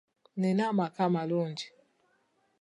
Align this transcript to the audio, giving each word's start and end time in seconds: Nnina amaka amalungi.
Nnina 0.37 0.63
amaka 0.71 0.99
amalungi. 1.07 1.67